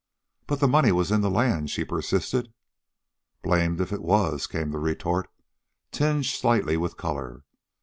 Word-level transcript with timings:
"But 0.47 0.59
the 0.59 0.67
money 0.67 0.91
was 0.91 1.11
in 1.11 1.21
the 1.21 1.29
land," 1.29 1.69
she 1.69 1.85
persisted. 1.85 2.51
"Blamed 3.43 3.79
if 3.79 3.93
it 3.93 4.01
was," 4.01 4.47
came 4.47 4.71
the 4.71 4.79
retort, 4.79 5.29
tinged 5.91 6.25
slightly 6.25 6.75
with 6.75 6.97
color. 6.97 7.43